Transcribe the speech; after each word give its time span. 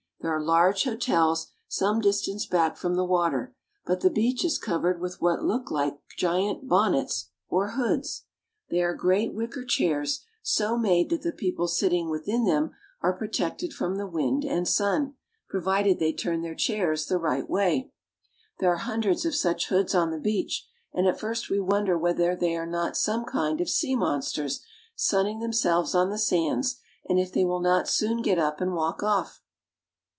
There 0.23 0.35
are 0.37 0.43
large 0.43 0.83
hotels 0.83 1.47
some 1.67 1.99
distance 1.99 2.45
back 2.45 2.77
from 2.77 2.93
the 2.93 3.03
water, 3.03 3.55
but 3.87 4.01
the 4.01 4.11
beach 4.11 4.45
is 4.45 4.59
covered 4.59 5.01
with 5.01 5.19
what 5.19 5.43
look 5.43 5.71
like 5.71 5.97
giant 6.15 6.67
bonnets 6.67 7.31
or 7.49 7.71
hoods. 7.71 8.25
They 8.69 8.83
are 8.83 8.93
great 8.93 9.33
wicker 9.33 9.65
chairs, 9.65 10.19
On 10.19 10.19
the 10.19 10.19
Way 10.19 10.25
to 10.27 10.37
Scheveningen. 10.37 10.39
so 10.43 10.77
made 10.77 11.09
that 11.09 11.21
the 11.23 11.31
people 11.35 11.67
sitting 11.67 12.11
within 12.11 12.45
them 12.45 12.69
are 13.01 13.17
pro 13.17 13.29
tected 13.29 13.73
from 13.73 13.95
the 13.95 14.05
wind 14.05 14.45
and 14.45 14.67
sun, 14.67 15.15
provided 15.49 15.97
they 15.97 16.13
turn 16.13 16.43
their 16.43 16.53
chairs 16.53 17.07
the 17.07 17.17
right 17.17 17.49
way. 17.49 17.91
There 18.59 18.71
are 18.71 18.75
hundreds 18.77 19.25
of 19.25 19.33
such 19.33 19.69
hoods 19.69 19.95
on 19.95 20.11
the 20.11 20.19
beach, 20.19 20.67
and 20.93 21.07
at 21.07 21.19
first 21.19 21.49
we 21.49 21.59
wonder 21.59 21.97
whether 21.97 22.35
they 22.35 22.55
are 22.55 22.67
not 22.67 22.95
some 22.95 23.25
kind 23.25 23.59
of 23.59 23.67
sea 23.71 23.95
monsters 23.95 24.63
sunning 24.95 25.39
themselves 25.39 25.95
on 25.95 26.11
the 26.11 26.19
sands, 26.19 26.79
and 27.09 27.17
if 27.17 27.33
they 27.33 27.43
will 27.43 27.59
not 27.59 27.89
soon 27.89 28.21
get 28.21 28.37
up 28.37 28.61
and 28.61 28.75
walk 28.75 29.01
off. 29.01 29.39